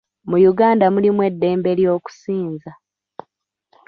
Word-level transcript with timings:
Mu 0.29 0.37
Uganda 0.51 0.85
mulimu 0.93 1.21
eddembe 1.29 1.71
ly'okusinza. 1.79 2.71